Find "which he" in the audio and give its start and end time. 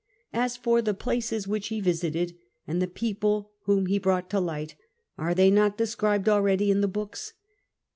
1.47-1.79